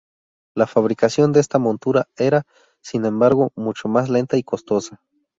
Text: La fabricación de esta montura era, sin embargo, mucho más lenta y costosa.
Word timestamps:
La 0.55 0.65
fabricación 0.65 1.31
de 1.31 1.39
esta 1.41 1.59
montura 1.59 2.07
era, 2.17 2.47
sin 2.81 3.05
embargo, 3.05 3.51
mucho 3.55 3.87
más 3.87 4.09
lenta 4.09 4.35
y 4.35 4.41
costosa. 4.41 4.99